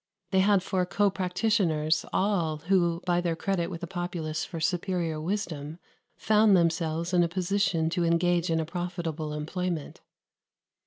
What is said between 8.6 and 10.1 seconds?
profitable employment.